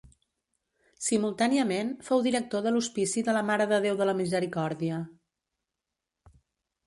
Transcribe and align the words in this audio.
Simultàniament, 1.07 1.91
fou 2.07 2.23
director 2.27 2.63
de 2.67 2.71
l'Hospici 2.75 3.23
de 3.27 3.35
la 3.37 3.43
Mare 3.49 3.67
de 3.73 3.79
Déu 3.83 3.99
de 3.99 4.07
la 4.11 4.15
Misericòrdia. 4.23 4.97